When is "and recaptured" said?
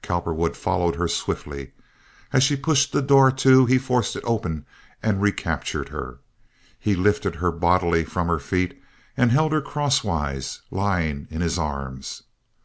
5.02-5.88